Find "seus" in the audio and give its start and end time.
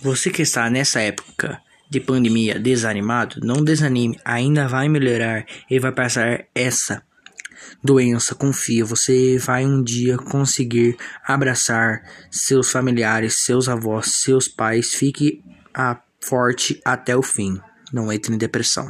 12.30-12.70, 13.44-13.68, 14.22-14.46